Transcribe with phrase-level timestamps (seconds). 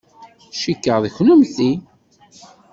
[0.59, 1.71] Cikkeɣ d kennemti.